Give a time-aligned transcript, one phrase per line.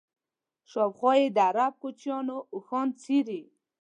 [0.71, 3.41] شاوخوا یې د عرب کوچیانو اوښان څري.